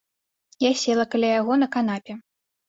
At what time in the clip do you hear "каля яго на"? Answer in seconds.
1.11-1.69